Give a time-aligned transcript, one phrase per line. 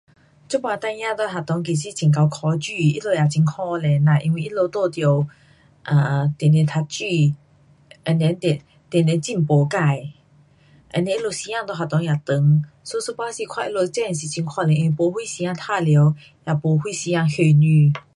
[0.47, 0.97] 这次孩儿在
[1.27, 5.27] 学堂其实很会考书，他们也很可怜呐，因为他们也得
[5.83, 7.05] 啊，直直读书
[8.05, 18.01] and then 直直进步自，and then 他们时间在学堂也长，就一半时看他们真的是很可怜，没什时间玩耍，也没啥时间休息。